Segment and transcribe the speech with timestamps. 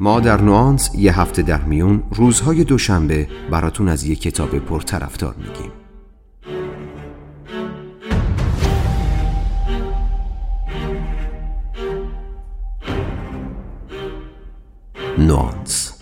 [0.00, 5.72] ما در نوانس یه هفته در میون روزهای دوشنبه براتون از یه کتاب پرطرفدار میگیم
[15.18, 15.94] نوانس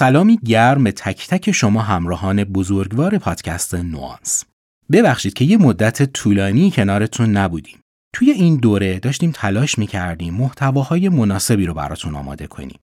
[0.00, 4.49] سلامی گرم تک تک شما همراهان بزرگوار پادکست نوانس.
[4.92, 7.78] ببخشید که یه مدت طولانی کنارتون نبودیم.
[8.12, 12.78] توی این دوره داشتیم تلاش می‌کردیم محتواهای مناسبی رو براتون آماده کنیم.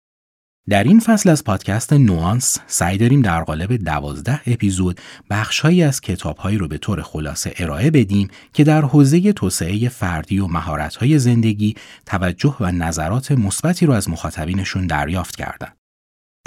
[0.69, 6.57] در این فصل از پادکست نوانس سعی داریم در قالب دوازده اپیزود بخشهایی از کتابهایی
[6.57, 12.55] رو به طور خلاصه ارائه بدیم که در حوزه توسعه فردی و مهارت‌های زندگی توجه
[12.59, 15.76] و نظرات مثبتی رو از مخاطبینشون دریافت کردند.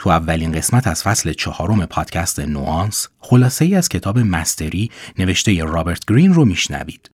[0.01, 6.05] تو اولین قسمت از فصل چهارم پادکست نوانس خلاصه ای از کتاب مستری نوشته رابرت
[6.09, 7.11] گرین رو میشنوید.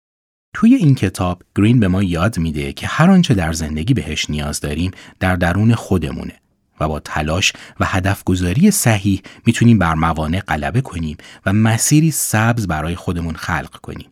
[0.55, 4.61] توی این کتاب گرین به ما یاد میده که هر آنچه در زندگی بهش نیاز
[4.61, 6.33] داریم در درون خودمونه
[6.81, 12.67] و با تلاش و هدف گذاری صحیح می‌تونیم بر موانع غلبه کنیم و مسیری سبز
[12.67, 14.09] برای خودمون خلق کنیم.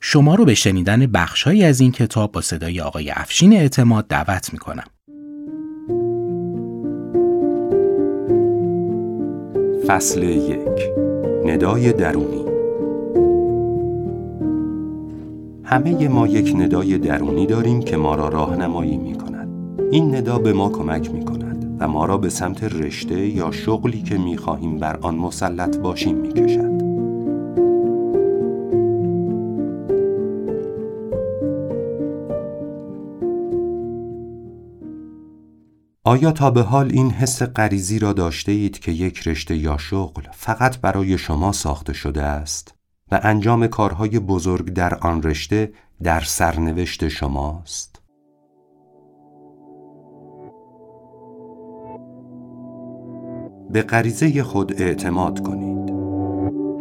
[0.00, 4.84] شما رو به شنیدن بخشهایی از این کتاب با صدای آقای افشین اعتماد دعوت می‌کنم.
[9.86, 10.58] فصل یک
[11.46, 12.44] ندای درونی
[15.64, 19.48] همه ما یک ندای درونی داریم که ما را راهنمایی می کند.
[19.90, 24.02] این ندا به ما کمک می کند و ما را به سمت رشته یا شغلی
[24.02, 26.71] که می خواهیم بر آن مسلط باشیم می کشد.
[36.12, 40.22] آیا تا به حال این حس غریزی را داشته اید که یک رشته یا شغل
[40.32, 42.74] فقط برای شما ساخته شده است
[43.12, 48.02] و انجام کارهای بزرگ در آن رشته در سرنوشت شماست؟
[53.70, 55.90] به غریزه خود اعتماد کنید.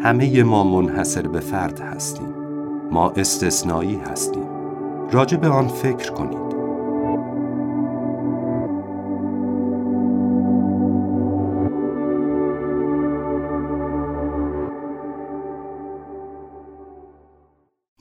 [0.04, 2.34] همه ما منحصر به فرد هستیم.
[2.92, 4.46] ما استثنایی هستیم.
[5.12, 6.51] راجع به آن فکر کنید.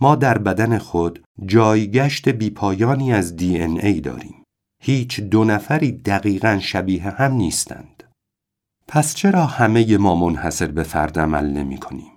[0.01, 4.45] ما در بدن خود جایگشت بیپایانی از دی ای داریم.
[4.83, 8.05] هیچ دو نفری دقیقا شبیه هم نیستند.
[8.89, 12.13] پس چرا همه ما منحصر به فرد عمل نمی کنیم؟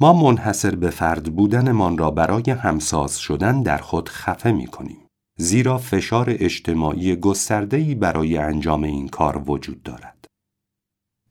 [0.00, 5.06] ما منحصر به فرد بودنمان را برای همساز شدن در خود خفه می کنیم.
[5.38, 10.15] زیرا فشار اجتماعی گسترده‌ای برای انجام این کار وجود دارد.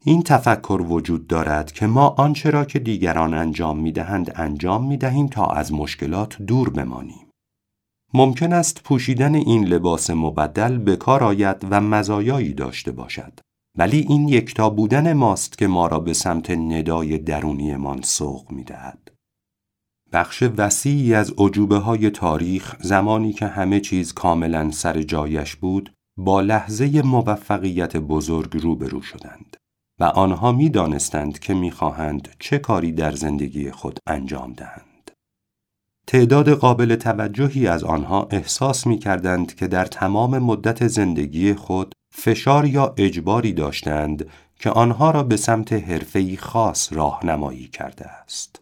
[0.08, 4.98] این تفکر وجود دارد که ما آنچه را که دیگران انجام می دهند انجام می
[4.98, 7.28] دهیم تا از مشکلات دور بمانیم.
[8.14, 13.40] ممکن است پوشیدن این لباس مبدل به کار آید و مزایایی داشته باشد.
[13.78, 19.12] ولی این یکتا بودن ماست که ما را به سمت ندای درونیمان سوق می دهد.
[20.14, 26.42] بخش وسیعی از عجوبه های تاریخ زمانی که همه چیز کاملا سر جایش بود با
[26.42, 29.58] لحظه موفقیت بزرگ روبرو شدند.
[30.00, 35.12] و آنها می دانستند که می خواهند چه کاری در زندگی خود انجام دهند.
[36.08, 42.66] تعداد قابل توجهی از آنها احساس می کردند که در تمام مدت زندگی خود فشار
[42.66, 44.26] یا اجباری داشتند
[44.60, 48.62] که آنها را به سمت حرفه‌ای خاص راهنمایی کرده است.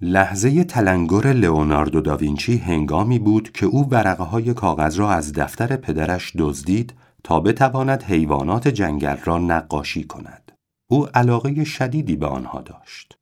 [0.00, 6.32] لحظه تلنگر لئوناردو داوینچی هنگامی بود که او ورقه های کاغذ را از دفتر پدرش
[6.38, 6.94] دزدید
[7.24, 10.52] تا بتواند حیوانات جنگل را نقاشی کند.
[10.90, 13.18] او علاقه شدیدی به آنها داشت.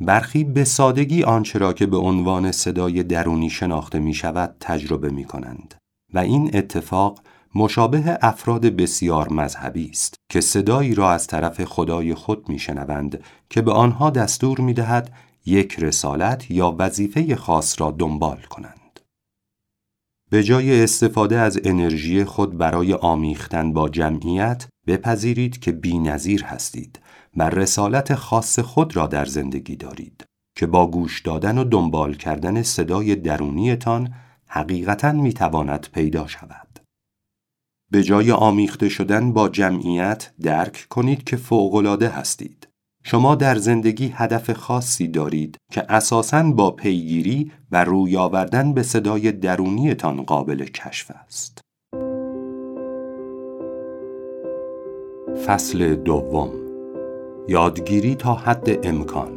[0.00, 5.24] برخی به سادگی آنچه را که به عنوان صدای درونی شناخته می شود تجربه می
[5.24, 5.74] کنند
[6.14, 7.20] و این اتفاق
[7.54, 13.62] مشابه افراد بسیار مذهبی است که صدایی را از طرف خدای خود می شنوند که
[13.62, 15.12] به آنها دستور می دهد
[15.46, 18.81] یک رسالت یا وظیفه خاص را دنبال کنند.
[20.32, 27.00] به جای استفاده از انرژی خود برای آمیختن با جمعیت بپذیرید که نظیر هستید
[27.36, 30.24] و رسالت خاص خود را در زندگی دارید
[30.56, 34.14] که با گوش دادن و دنبال کردن صدای درونیتان
[34.46, 36.78] حقیقتا می‌تواند پیدا شود.
[37.90, 42.68] به جای آمیخته شدن با جمعیت درک کنید که فوقالعاده هستید.
[43.04, 49.32] شما در زندگی هدف خاصی دارید که اساساً با پیگیری و روی آوردن به صدای
[49.32, 51.60] درونیتان قابل کشف است.
[55.46, 56.50] فصل دوم.
[57.48, 59.32] یادگیری تا حد امکان.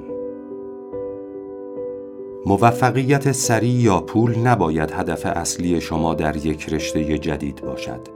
[2.45, 8.14] موفقیت سریع یا پول نباید هدف اصلی شما در یک رشته جدید باشد.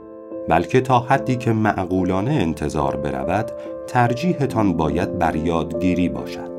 [0.50, 3.52] بلکه تا حدی که معقولانه انتظار برود
[3.86, 6.50] ترجیحتان باید بر یادگیری باشد.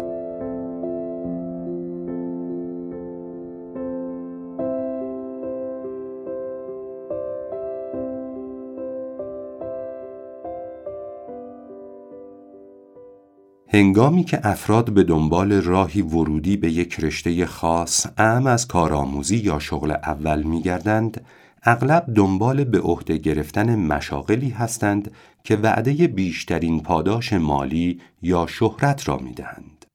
[13.67, 19.59] هنگامی که افراد به دنبال راهی ورودی به یک رشته خاص اعم از کارآموزی یا
[19.59, 21.25] شغل اول می‌گردند،
[21.63, 25.11] اغلب دنبال به عهده گرفتن مشاغلی هستند
[25.43, 29.85] که وعده بیشترین پاداش مالی یا شهرت را می‌دهند.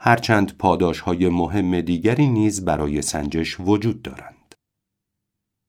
[0.00, 4.54] هرچند پاداش‌های مهم دیگری نیز برای سنجش وجود دارند.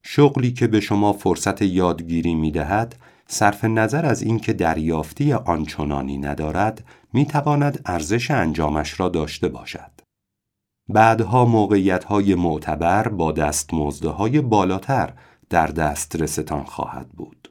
[0.05, 2.95] شغلی که به شما فرصت یادگیری می‌دهد،
[3.27, 6.83] صرف نظر از اینکه دریافتی آنچنانی ندارد
[7.13, 9.96] می تواند ارزش انجامش را داشته باشد.
[10.89, 15.13] بعدها موقعیت های معتبر با دستمزده های بالاتر
[15.49, 17.49] در دسترستان خواهد بود.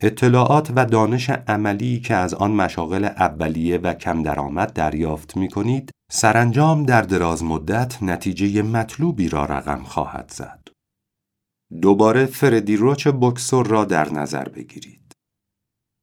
[0.00, 5.90] اطلاعات و دانش عملی که از آن مشاغل اولیه و کم درآمد دریافت می کنید،
[6.12, 10.68] سرانجام در دراز مدت نتیجه مطلوبی را رقم خواهد زد.
[11.82, 15.12] دوباره فردی روچ بکسور را در نظر بگیرید.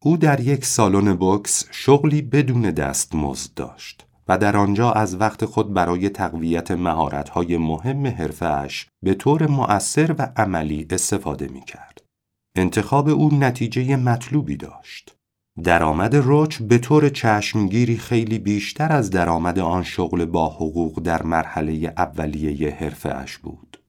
[0.02, 5.74] او در یک سالن بکس شغلی بدون دستمزد داشت و در آنجا از وقت خود
[5.74, 12.02] برای تقویت مهارت‌های مهم حرفه‌اش به طور مؤثر و عملی استفاده می‌کرد.
[12.56, 15.16] انتخاب او نتیجه مطلوبی داشت.
[15.64, 21.94] درآمد روچ به طور چشمگیری خیلی بیشتر از درآمد آن شغل با حقوق در مرحله
[21.98, 23.84] اولیه حرفه‌اش بود.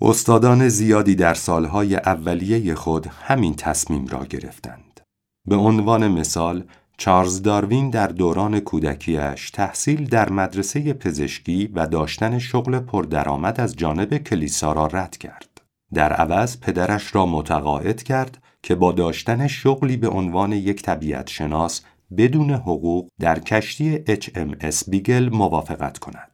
[0.00, 5.00] استادان زیادی در سالهای اولیه خود همین تصمیم را گرفتند.
[5.48, 6.64] به عنوان مثال،
[6.96, 14.18] چارلز داروین در دوران کودکیش تحصیل در مدرسه پزشکی و داشتن شغل پردرآمد از جانب
[14.18, 15.60] کلیسا را رد کرد.
[15.94, 21.82] در عوض پدرش را متقاعد کرد که با داشتن شغلی به عنوان یک طبیعت شناس
[22.16, 26.30] بدون حقوق در کشتی HMS بیگل موافقت کند.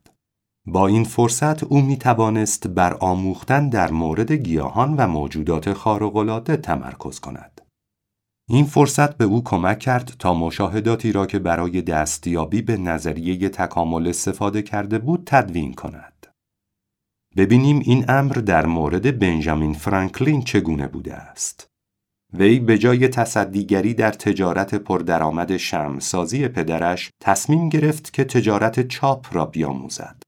[0.67, 7.21] با این فرصت او می توانست بر آموختن در مورد گیاهان و موجودات خارق‌العاده تمرکز
[7.21, 7.60] کند.
[8.53, 14.07] این فرصت به او کمک کرد تا مشاهداتی را که برای دستیابی به نظریه تکامل
[14.09, 16.27] استفاده کرده بود تدوین کند.
[17.37, 21.67] ببینیم این امر در مورد بنجامین فرانکلین چگونه بوده است.
[22.33, 29.47] وی به جای تصدیگری در تجارت پردرآمد شمسازی پدرش تصمیم گرفت که تجارت چاپ را
[29.47, 30.23] بیاموزد.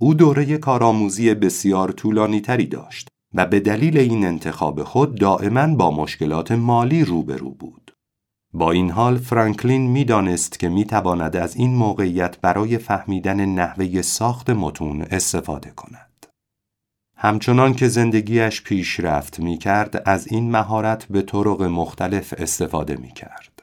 [0.00, 5.90] او دوره کارآموزی بسیار طولانی تری داشت و به دلیل این انتخاب خود دائما با
[5.90, 7.96] مشکلات مالی روبرو بود.
[8.54, 14.50] با این حال فرانکلین می‌دانست که می تواند از این موقعیت برای فهمیدن نحوه ساخت
[14.50, 16.26] متون استفاده کند.
[17.16, 23.62] همچنان که زندگیش پیشرفت می کرد از این مهارت به طرق مختلف استفاده می کرد.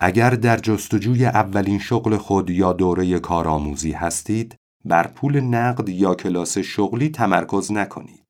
[0.00, 6.58] اگر در جستجوی اولین شغل خود یا دوره کارآموزی هستید، بر پول نقد یا کلاس
[6.58, 8.23] شغلی تمرکز نکنید.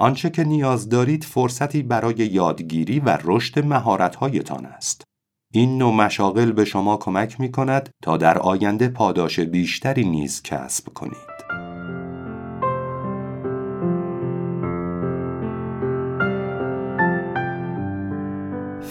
[0.00, 5.04] آنچه که نیاز دارید فرصتی برای یادگیری و رشد مهارت‌هایتان است.
[5.52, 10.88] این نوع مشاغل به شما کمک می کند تا در آینده پاداش بیشتری نیز کسب
[10.94, 11.38] کنید.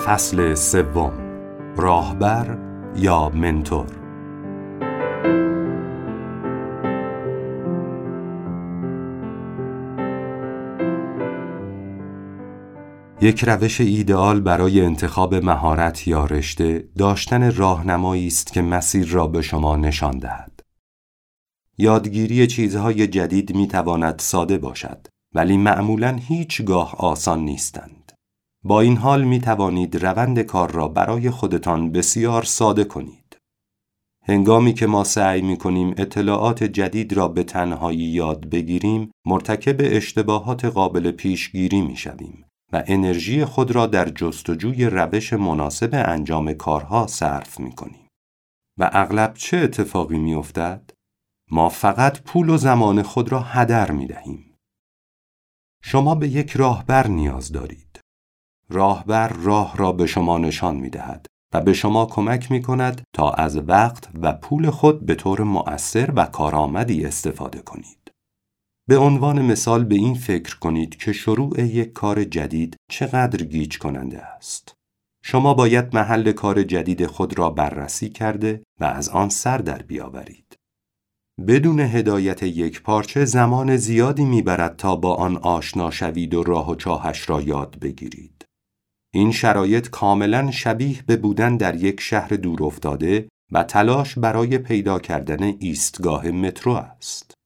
[0.06, 1.14] فصل سوم
[1.78, 2.58] راهبر
[2.96, 3.88] یا منتور
[13.22, 19.42] یک روش ایدئال برای انتخاب مهارت یا رشته داشتن راهنمایی است که مسیر را به
[19.42, 20.60] شما نشان دهد.
[21.78, 28.12] یادگیری چیزهای جدید می تواند ساده باشد ولی معمولا هیچگاه آسان نیستند.
[28.64, 33.38] با این حال می توانید روند کار را برای خودتان بسیار ساده کنید.
[34.24, 40.66] هنگامی که ما سعی می کنیم اطلاعات جدید را به تنهایی یاد بگیریم، مرتکب اشتباهات
[40.66, 42.47] قابل پیشگیری می شویم.
[42.74, 48.08] و انرژی خود را در جستجوی روش مناسب انجام کارها صرف می کنیم.
[48.80, 50.92] و اغلب چه اتفاقی می افتد؟
[51.52, 54.56] ما فقط پول و زمان خود را هدر می دهیم.
[55.84, 58.00] شما به یک راهبر نیاز دارید.
[58.70, 63.32] راهبر راه را به شما نشان می دهد و به شما کمک می کند تا
[63.32, 67.97] از وقت و پول خود به طور مؤثر و کارآمدی استفاده کنید.
[68.90, 74.22] به عنوان مثال به این فکر کنید که شروع یک کار جدید چقدر گیج کننده
[74.22, 74.74] است.
[75.24, 80.56] شما باید محل کار جدید خود را بررسی کرده و از آن سر در بیاورید.
[81.48, 86.76] بدون هدایت یک پارچه زمان زیادی می‌برد تا با آن آشنا شوید و راه و
[86.76, 88.46] چاهش را یاد بگیرید.
[89.14, 95.00] این شرایط کاملا شبیه به بودن در یک شهر دور افتاده و تلاش برای پیدا
[95.00, 97.37] کردن ایستگاه مترو است.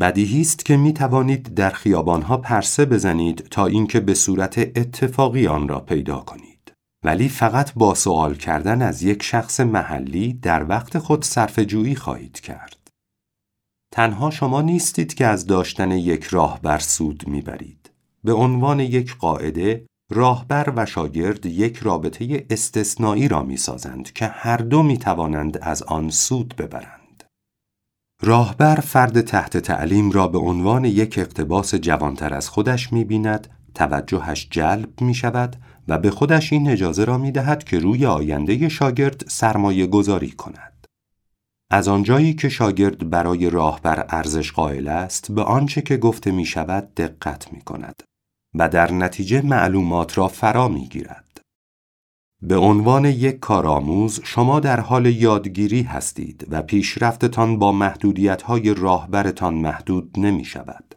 [0.00, 5.68] بدیهی است که می توانید در خیابانها پرسه بزنید تا اینکه به صورت اتفاقی آن
[5.68, 6.72] را پیدا کنید.
[7.04, 12.76] ولی فقط با سوال کردن از یک شخص محلی در وقت خود صرفه‌جویی خواهید کرد.
[13.92, 17.90] تنها شما نیستید که از داشتن یک راهبر سود می‌برید.
[18.24, 24.82] به عنوان یک قاعده راهبر و شاگرد یک رابطه استثنایی را می‌سازند که هر دو
[24.82, 27.01] می توانند از آن سود ببرند.
[28.24, 34.48] راهبر فرد تحت تعلیم را به عنوان یک اقتباس جوانتر از خودش می بیند، توجهش
[34.50, 35.56] جلب می شود
[35.88, 40.86] و به خودش این اجازه را می دهد که روی آینده شاگرد سرمایه گذاری کند.
[41.70, 46.94] از آنجایی که شاگرد برای راهبر ارزش قائل است به آنچه که گفته می شود
[46.94, 48.02] دقت می کند
[48.54, 51.31] و در نتیجه معلومات را فرا می گیرد.
[52.42, 59.54] به عنوان یک کارآموز شما در حال یادگیری هستید و پیشرفتتان با محدودیت های راهبرتان
[59.54, 60.94] محدود نمی شود.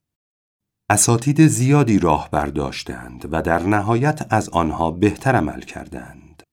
[0.89, 6.43] اساتید زیادی راه برداشتند و در نهایت از آنها بهتر عمل کردند.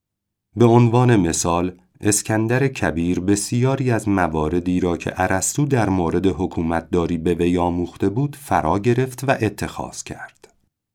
[0.57, 7.35] به عنوان مثال، اسکندر کبیر بسیاری از مواردی را که ارسطو در مورد حکومتداری به
[7.35, 10.52] وی آموخته بود فرا گرفت و اتخاذ کرد.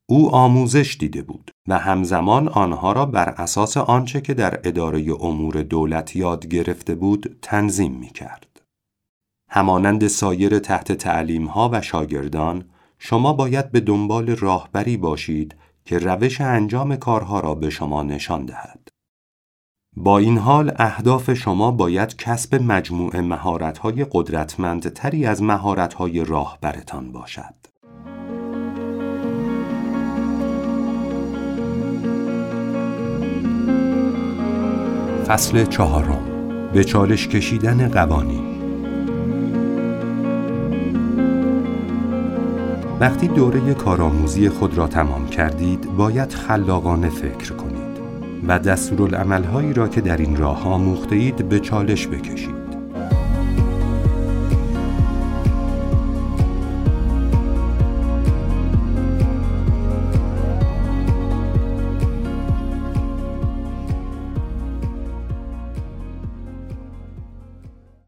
[0.10, 5.64] او آموزش دیده بود و همزمان آنها را بر اساس آنچه که در اداره امور
[5.64, 8.62] دولت یاد گرفته بود تنظیم می کرد.
[9.50, 12.66] همانند سایر تحت تعلیم ها و شاگردان
[13.00, 18.88] شما باید به دنبال راهبری باشید که روش انجام کارها را به شما نشان دهد.
[19.96, 27.57] با این حال اهداف شما باید کسب مجموع مهارت‌های قدرتمندتری از مهارت‌های راهبرتان باشد.
[35.28, 36.22] فصل چهارم
[36.74, 38.44] به چالش کشیدن قوانین.
[43.00, 47.98] وقتی دوره کارآموزی خود را تمام کردید باید خلاقانه فکر کنید
[48.48, 52.57] و دستورالعملهایی را که در این راه آموخته اید به چالش بکشید.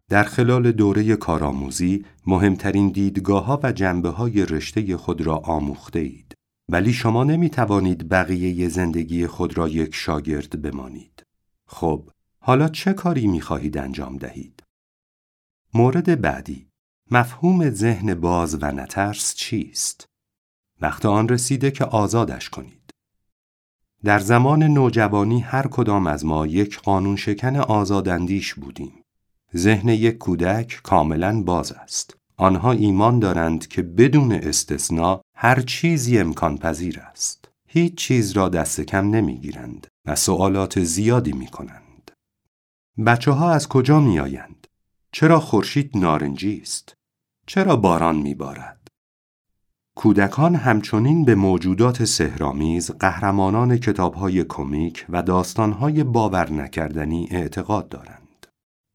[0.10, 6.36] در خلال دوره کارآموزی مهمترین دیدگاه ها و جنبه های رشته خود را آموخته اید.
[6.70, 11.24] ولی شما نمی توانید بقیه زندگی خود را یک شاگرد بمانید.
[11.68, 14.63] خب، حالا چه کاری می خواهید انجام دهید؟
[15.74, 16.68] مورد بعدی
[17.12, 20.06] مفهوم ذهن باز و نترس چیست؟
[20.82, 22.92] وقت آن رسیده که آزادش کنید.
[24.04, 28.99] در زمان نوجوانی هر کدام از ما یک قانون شکن آزاداندیش بودیم.
[29.56, 32.18] ذهن یک کودک کاملا باز است.
[32.38, 37.50] آنها ایمان دارند که بدون استثنا هر چیزی امکان پذیر است.
[37.68, 42.12] هیچ چیز را دست کم نمی گیرند و سوالات زیادی می کنند.
[43.06, 44.68] بچه ها از کجا می آیند؟
[45.12, 46.94] چرا خورشید نارنجی است؟
[47.48, 48.79] چرا باران می بارد؟
[49.96, 58.19] کودکان همچنین به موجودات سهرامیز قهرمانان کتابهای کمیک و داستانهای باور نکردنی اعتقاد دارند.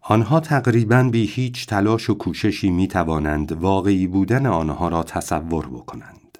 [0.07, 6.39] آنها تقریبا بی هیچ تلاش و کوششی می توانند واقعی بودن آنها را تصور بکنند.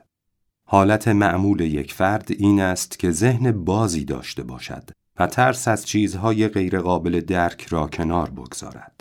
[0.65, 6.49] حالت معمول یک فرد این است که ذهن بازی داشته باشد و ترس از چیزهای
[6.49, 9.01] غیرقابل درک را کنار بگذارد.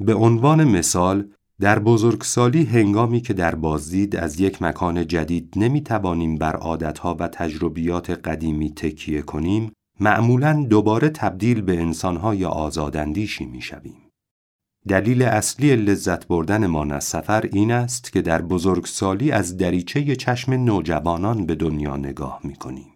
[0.00, 1.28] به عنوان مثال،
[1.60, 7.28] در بزرگسالی هنگامی که در بازدید از یک مکان جدید نمی توانیم بر عادتها و
[7.28, 14.10] تجربیات قدیمی تکیه کنیم، معمولا دوباره تبدیل به انسانهای آزاداندیشی می شویم.
[14.88, 20.52] دلیل اصلی لذت بردن ما از سفر این است که در بزرگسالی از دریچه چشم
[20.52, 22.92] نوجوانان به دنیا نگاه می کنیم.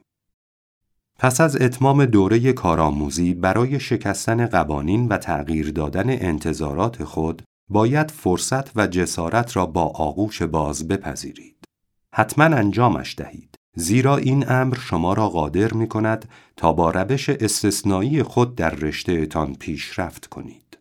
[1.19, 8.77] پس از اتمام دوره کارآموزی برای شکستن قوانین و تغییر دادن انتظارات خود باید فرصت
[8.77, 11.65] و جسارت را با آغوش باز بپذیرید.
[12.15, 13.56] حتما انجامش دهید.
[13.79, 19.27] زیرا این امر شما را قادر می کند تا با روش استثنایی خود در رشته
[19.27, 20.79] تان پیشرفت کنید.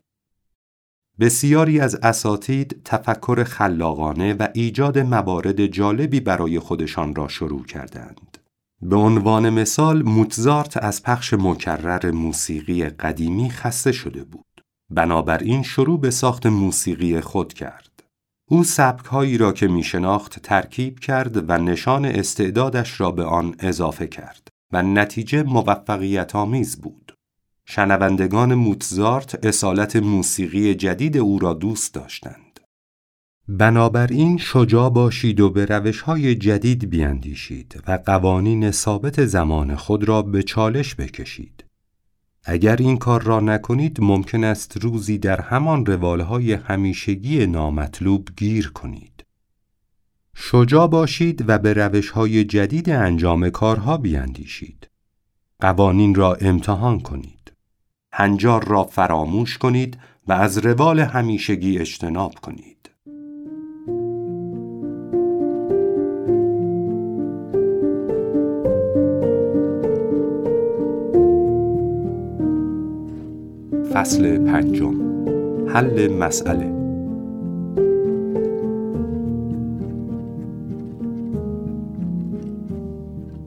[1.20, 8.38] بسیاری از اساتید تفکر خلاقانه و ایجاد موارد جالبی برای خودشان را شروع کردند.
[8.82, 14.46] به عنوان مثال موتزارت از پخش مکرر موسیقی قدیمی خسته شده بود.
[14.90, 17.95] بنابراین شروع به ساخت موسیقی خود کرد.
[18.48, 24.08] او سبکهایی را که می شناخت ترکیب کرد و نشان استعدادش را به آن اضافه
[24.08, 27.14] کرد و نتیجه موفقیت آمیز بود.
[27.66, 32.60] شنوندگان موتزارت اصالت موسیقی جدید او را دوست داشتند.
[33.48, 40.22] بنابراین شجاع باشید و به روش های جدید بیاندیشید و قوانین ثابت زمان خود را
[40.22, 41.65] به چالش بکشید.
[42.48, 49.26] اگر این کار را نکنید ممکن است روزی در همان روالهای همیشگی نامطلوب گیر کنید.
[50.36, 54.90] شجاع باشید و به روشهای جدید انجام کارها بیاندیشید.
[55.60, 57.54] قوانین را امتحان کنید.
[58.14, 59.98] هنجار را فراموش کنید
[60.28, 62.90] و از روال همیشگی اجتناب کنید.
[73.96, 74.94] فصل پنجم
[75.68, 76.72] حل مسئله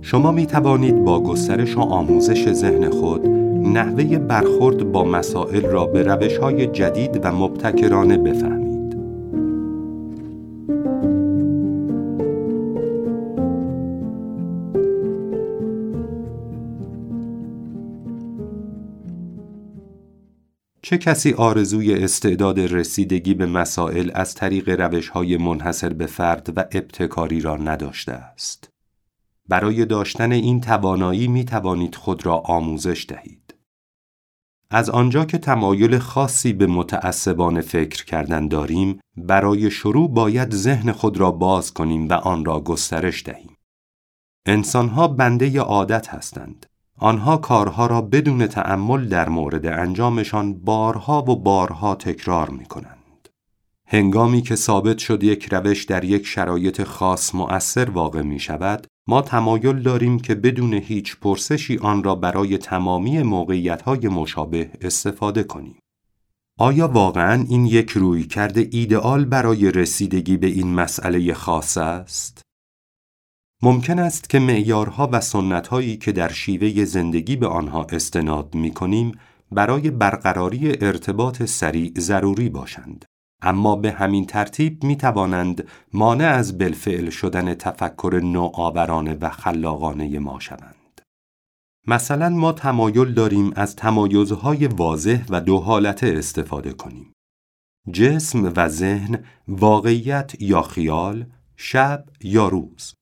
[0.02, 3.28] شما می توانید با گسترش و آموزش ذهن خود
[3.74, 8.57] نحوه برخورد با مسائل را به روش های جدید و مبتکرانه بفهمید.
[20.88, 26.60] چه کسی آرزوی استعداد رسیدگی به مسائل از طریق روش های منحصر به فرد و
[26.60, 28.70] ابتکاری را نداشته است؟
[29.48, 33.54] برای داشتن این توانایی می توانید خود را آموزش دهید.
[34.70, 41.18] از آنجا که تمایل خاصی به متعصبان فکر کردن داریم، برای شروع باید ذهن خود
[41.18, 43.56] را باز کنیم و آن را گسترش دهیم.
[44.46, 46.66] انسانها بنده عادت هستند.
[46.98, 53.28] آنها کارها را بدون تأمل در مورد انجامشان بارها و بارها تکرار می کنند.
[53.86, 59.22] هنگامی که ثابت شد یک روش در یک شرایط خاص مؤثر واقع می شود، ما
[59.22, 65.78] تمایل داریم که بدون هیچ پرسشی آن را برای تمامی موقعیت مشابه استفاده کنیم.
[66.58, 72.47] آیا واقعا این یک روی کرده ایدئال برای رسیدگی به این مسئله خاص است؟
[73.62, 79.12] ممکن است که معیارها و سنتهایی که در شیوه زندگی به آنها استناد می کنیم
[79.52, 83.04] برای برقراری ارتباط سریع ضروری باشند.
[83.42, 90.40] اما به همین ترتیب می توانند مانع از بالفعل شدن تفکر نوآورانه و خلاقانه ما
[90.40, 91.02] شوند.
[91.86, 97.12] مثلا ما تمایل داریم از تمایزهای واضح و دو حالته استفاده کنیم.
[97.92, 102.97] جسم و ذهن، واقعیت یا خیال، شب یا روز.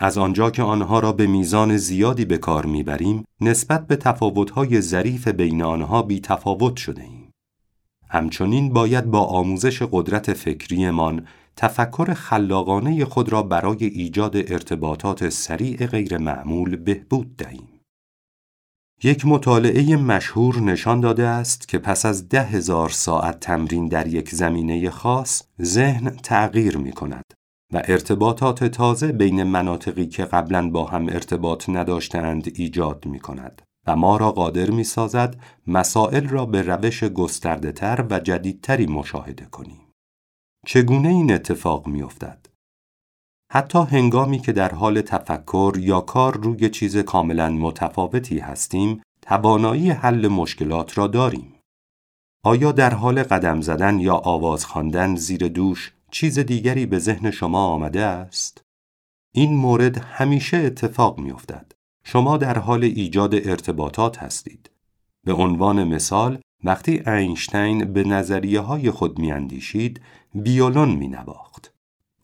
[0.00, 5.28] از آنجا که آنها را به میزان زیادی به کار می‌بریم نسبت به تفاوت‌های ظریف
[5.28, 7.30] بین آنها بی تفاوت شده ایم.
[8.10, 16.18] همچنین باید با آموزش قدرت فکریمان تفکر خلاقانه خود را برای ایجاد ارتباطات سریع غیر
[16.18, 17.68] معمول بهبود دهیم.
[19.02, 24.34] یک مطالعه مشهور نشان داده است که پس از ده هزار ساعت تمرین در یک
[24.34, 27.37] زمینه خاص ذهن تغییر می کند
[27.72, 33.96] و ارتباطات تازه بین مناطقی که قبلا با هم ارتباط نداشتند ایجاد می کند و
[33.96, 39.80] ما را قادر می سازد مسائل را به روش گسترده تر و جدیدتری مشاهده کنیم.
[40.66, 42.46] چگونه این اتفاق می افتد؟
[43.52, 50.28] حتی هنگامی که در حال تفکر یا کار روی چیز کاملا متفاوتی هستیم، توانایی حل
[50.28, 51.54] مشکلات را داریم.
[52.44, 57.66] آیا در حال قدم زدن یا آواز خواندن زیر دوش چیز دیگری به ذهن شما
[57.66, 58.64] آمده است؟
[59.32, 61.72] این مورد همیشه اتفاق می افتد.
[62.04, 64.70] شما در حال ایجاد ارتباطات هستید.
[65.24, 70.00] به عنوان مثال وقتی اینشتین به نظریه های خود می اندیشید
[70.34, 71.74] بیولون می نواخت.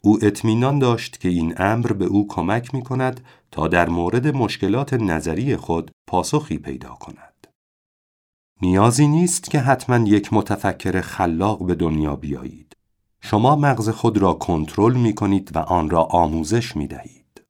[0.00, 3.20] او اطمینان داشت که این امر به او کمک می کند
[3.50, 7.46] تا در مورد مشکلات نظری خود پاسخی پیدا کند.
[8.62, 12.76] نیازی نیست که حتما یک متفکر خلاق به دنیا بیایید.
[13.26, 17.42] شما مغز خود را کنترل می کنید و آن را آموزش می دهید.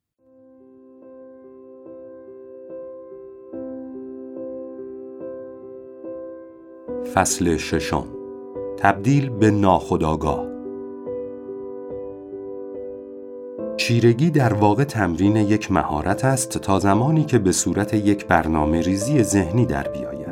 [7.15, 8.07] فصل ششم
[8.79, 10.47] تبدیل به ناخداگاه
[13.77, 19.23] چیرگی در واقع تمرین یک مهارت است تا زمانی که به صورت یک برنامه ریزی
[19.23, 20.24] ذهنی در بیاید.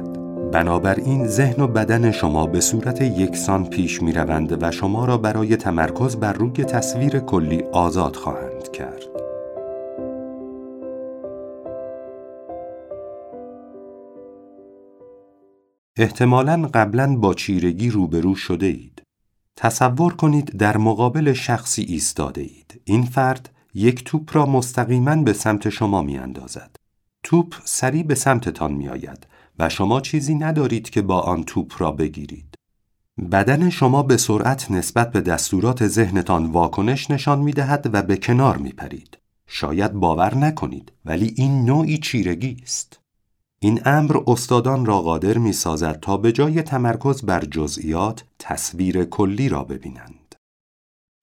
[0.53, 6.17] بنابراین ذهن و بدن شما به صورت یکسان پیش می و شما را برای تمرکز
[6.17, 9.03] بر روی تصویر کلی آزاد خواهند کرد.
[15.97, 19.03] احتمالاً قبلا با چیرگی روبرو شده اید.
[19.57, 22.81] تصور کنید در مقابل شخصی ایستاده اید.
[22.85, 26.77] این فرد یک توپ را مستقیما به سمت شما می اندازد.
[27.23, 29.32] توپ سریع به سمتتان می آید
[29.63, 32.55] و شما چیزی ندارید که با آن توپ را بگیرید.
[33.33, 38.57] بدن شما به سرعت نسبت به دستورات ذهنتان واکنش نشان می دهد و به کنار
[38.57, 39.19] می پرید.
[39.47, 43.01] شاید باور نکنید ولی این نوعی چیرگی است.
[43.61, 49.49] این امر استادان را قادر می سازد تا به جای تمرکز بر جزئیات تصویر کلی
[49.49, 50.35] را ببینند.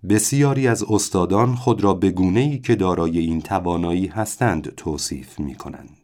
[0.10, 5.99] بسیاری از استادان خود را به ای که دارای این توانایی هستند توصیف می کنند.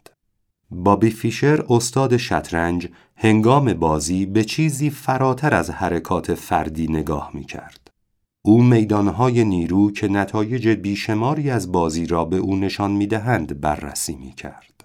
[0.72, 7.92] بابی فیشر استاد شطرنج هنگام بازی به چیزی فراتر از حرکات فردی نگاه می کرد.
[8.46, 14.16] او میدانهای نیرو که نتایج بیشماری از بازی را به او نشان می دهند بررسی
[14.16, 14.84] می کرد.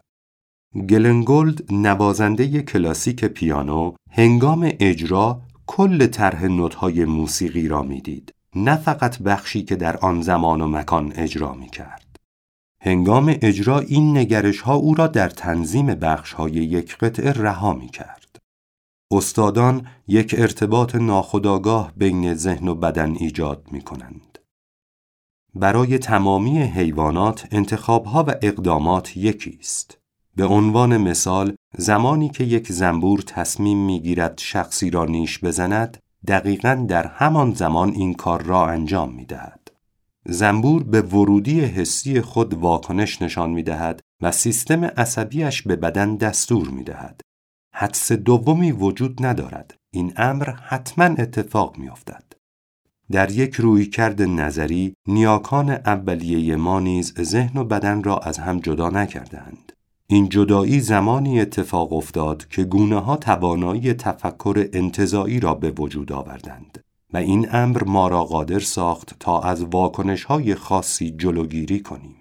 [0.89, 9.63] گلنگولد نوازنده کلاسیک پیانو هنگام اجرا کل طرح نوت‌های موسیقی را می‌دید نه فقط بخشی
[9.63, 12.10] که در آن زمان و مکان اجرا می کرد.
[12.83, 17.89] هنگام اجرا این نگرش ها او را در تنظیم بخش های یک قطعه رها می
[17.89, 18.39] کرد.
[19.13, 24.39] استادان یک ارتباط ناخودآگاه بین ذهن و بدن ایجاد می کنند.
[25.55, 29.99] برای تمامی حیوانات انتخابها و اقدامات یکی است.
[30.37, 37.07] به عنوان مثال زمانی که یک زنبور تصمیم می‌گیرد شخصی را نیش بزند دقیقا در
[37.07, 39.60] همان زمان این کار را انجام می دهد.
[40.29, 46.69] زنبور به ورودی حسی خود واکنش نشان می دهد و سیستم عصبیش به بدن دستور
[46.69, 47.21] می دهد.
[47.75, 49.75] حدس دومی وجود ندارد.
[49.93, 52.25] این امر حتما اتفاق می افتد.
[53.11, 58.91] در یک رویکرد نظری نیاکان اولیه ما نیز ذهن و بدن را از هم جدا
[58.91, 59.73] نکردند.
[60.07, 66.85] این جدایی زمانی اتفاق افتاد که گونه ها توانایی تفکر انتظایی را به وجود آوردند
[67.13, 72.17] و این امر ما را قادر ساخت تا از واکنش های خاصی جلوگیری کنیم.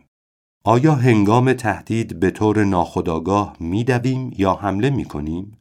[0.64, 5.58] آیا هنگام تهدید به طور ناخودآگاه میدویم یا حمله می کنیم؟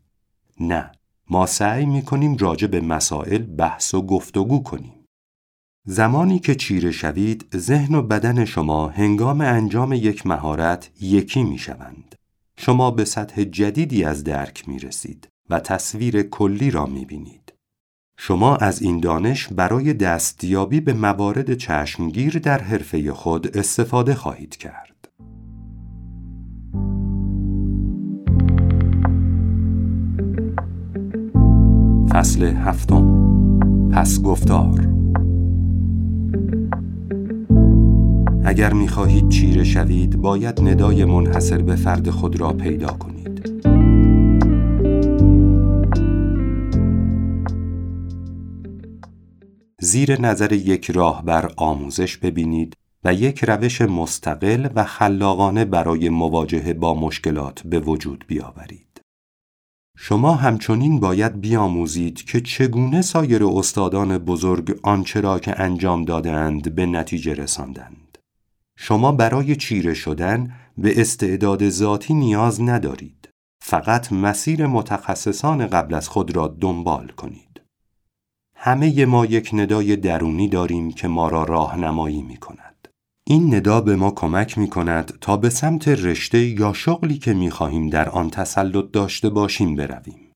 [0.61, 0.93] نه،
[1.31, 5.05] ما سعی می کنیم راجع به مسائل بحث و گفتگو کنیم.
[5.87, 12.15] زمانی که چیره شوید، ذهن و بدن شما هنگام انجام یک مهارت یکی می شوند.
[12.57, 17.53] شما به سطح جدیدی از درک می رسید و تصویر کلی را می بینید.
[18.21, 25.09] شما از این دانش برای دستیابی به موارد چشمگیر در حرفه خود استفاده خواهید کرد.
[32.11, 33.29] فصل هفتم.
[33.93, 34.89] پس گفتار.
[38.45, 43.18] اگر می‌خواهید چیره شوید باید ندای منحصر به فرد خود را پیدا کنید.
[49.81, 56.95] زیر نظر یک راهبر آموزش ببینید و یک روش مستقل و خلاقانه برای مواجهه با
[56.95, 59.01] مشکلات به وجود بیاورید.
[59.97, 66.87] شما همچنین باید بیاموزید که چگونه سایر استادان بزرگ آنچه را که انجام دادند به
[66.87, 68.19] نتیجه رساندند.
[68.77, 73.29] شما برای چیره شدن به استعداد ذاتی نیاز ندارید.
[73.63, 77.48] فقط مسیر متخصصان قبل از خود را دنبال کنید.
[78.61, 82.89] همه ما یک ندای درونی داریم که ما را راهنمایی می کند.
[83.27, 87.51] این ندا به ما کمک می کند تا به سمت رشته یا شغلی که می
[87.51, 90.33] خواهیم در آن تسلط داشته باشیم برویم.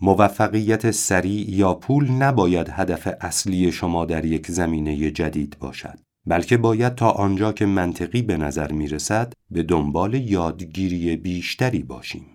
[0.00, 5.98] موفقیت سریع یا پول نباید هدف اصلی شما در یک زمینه جدید باشد.
[6.26, 12.26] بلکه باید تا آنجا که منطقی به نظر می رسد به دنبال یادگیری بیشتری باشیم.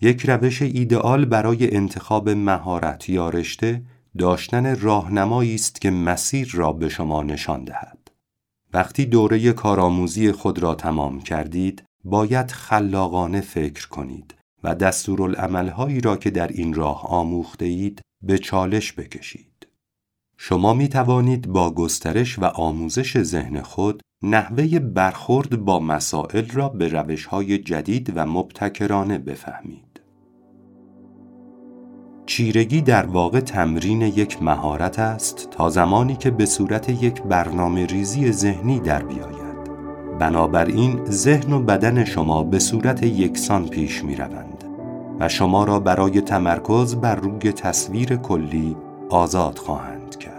[0.00, 3.82] یک روش ایدئال برای انتخاب مهارت یا رشته
[4.18, 8.10] داشتن راهنمایی است که مسیر را به شما نشان دهد.
[8.72, 16.30] وقتی دوره کارآموزی خود را تمام کردید، باید خلاقانه فکر کنید و دستورالعملهایی را که
[16.30, 19.66] در این راه آموخته اید به چالش بکشید.
[20.36, 26.88] شما می توانید با گسترش و آموزش ذهن خود نحوه برخورد با مسائل را به
[26.88, 29.93] روش های جدید و مبتکرانه بفهمید.
[32.26, 38.32] چیرگی در واقع تمرین یک مهارت است تا زمانی که به صورت یک برنامه ریزی
[38.32, 39.34] ذهنی در بیاید.
[40.18, 44.64] بنابراین ذهن و بدن شما به صورت یکسان پیش می روند
[45.20, 48.76] و شما را برای تمرکز بر روی تصویر کلی
[49.10, 49.94] آزاد خواهند.
[50.14, 50.33] خلاصه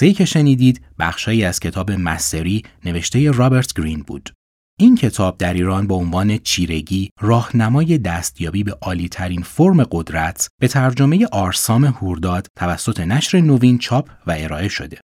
[0.00, 4.30] ای که شنیدید بخشهایی از کتاب مستری نوشته رابرت گرین بود.
[4.78, 11.26] این کتاب در ایران به عنوان چیرگی راهنمای دستیابی به عالیترین فرم قدرت به ترجمه
[11.26, 15.00] آرسام هورداد توسط نشر نوین چاپ و ارائه شده.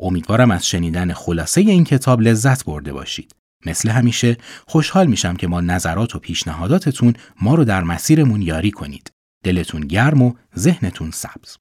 [0.00, 3.32] امیدوارم از شنیدن خلاصه این کتاب لذت برده باشید.
[3.66, 9.10] مثل همیشه خوشحال میشم که ما نظرات و پیشنهاداتتون ما رو در مسیرمون یاری کنید.
[9.44, 11.56] دلتون گرم و ذهنتون سبز.